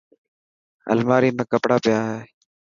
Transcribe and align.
الماري 0.91 1.29
۾ 1.41 1.43
ڪپڙا 1.51 1.77
پيا 1.83 1.99
هي. 2.09 2.21